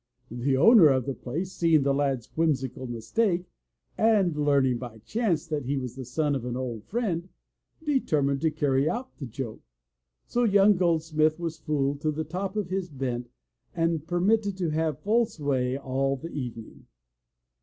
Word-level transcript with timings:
The 0.31 0.57
owner 0.57 0.87
of 0.87 1.05
the 1.05 1.13
place, 1.13 1.51
seeing 1.53 1.83
the 1.83 1.93
lad's 1.93 2.25
whimsical 2.35 2.87
mistake, 2.87 3.45
and 3.99 4.35
learning, 4.35 4.79
by 4.79 4.97
chance, 5.05 5.45
that 5.45 5.65
he 5.65 5.77
was 5.77 5.95
the 5.95 6.05
son 6.05 6.33
of 6.33 6.43
an 6.43 6.57
old 6.57 6.85
friend, 6.85 7.29
determined 7.83 8.41
to 8.41 8.49
carry 8.49 8.89
out 8.89 9.15
the 9.17 9.27
joke. 9.27 9.61
So 10.25 10.43
young 10.43 10.75
Goldsmith 10.75 11.37
was 11.39 11.59
fooled 11.59 12.01
to 12.01 12.09
the 12.09 12.23
top 12.23 12.55
of 12.55 12.71
his 12.71 12.89
bent 12.89 13.29
and 13.75 14.07
permitted 14.07 14.57
to 14.57 14.69
have 14.71 15.03
full 15.03 15.27
sway 15.27 15.77
all 15.77 16.15
the 16.15 16.31
evening. 16.31 16.87